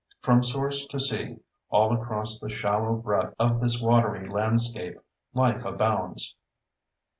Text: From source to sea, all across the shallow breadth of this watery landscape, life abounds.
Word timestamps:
From 0.23 0.41
source 0.43 0.87
to 0.87 0.99
sea, 0.99 1.37
all 1.69 1.93
across 1.93 2.39
the 2.39 2.49
shallow 2.49 2.95
breadth 2.95 3.35
of 3.37 3.61
this 3.61 3.79
watery 3.79 4.25
landscape, 4.25 4.97
life 5.31 5.63
abounds. 5.63 6.35